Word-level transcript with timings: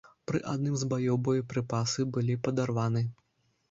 Пры 0.29 0.39
адным 0.53 0.77
з 0.85 0.87
баёў 0.93 1.21
боепрыпасы 1.29 2.09
былі 2.19 2.43
падарваны. 2.49 3.09